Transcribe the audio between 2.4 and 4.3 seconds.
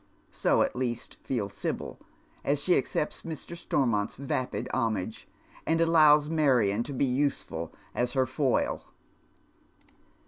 as she accepts Mr. Stormont's